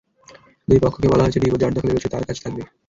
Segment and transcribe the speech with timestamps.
[0.67, 2.63] দুই পক্ষকে বলা হয়েছে ডিপো যাঁর দখলে রয়েছে তাঁর কাছে থাকবে।